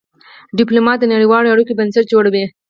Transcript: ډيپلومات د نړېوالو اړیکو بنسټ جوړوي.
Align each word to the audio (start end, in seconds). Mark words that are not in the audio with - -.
ډيپلومات 0.57 0.97
د 0.99 1.05
نړېوالو 1.13 1.51
اړیکو 1.53 1.77
بنسټ 1.79 2.05
جوړوي. 2.13 2.45